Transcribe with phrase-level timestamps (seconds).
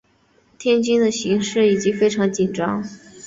[0.57, 2.83] 天津形势已经非常紧张。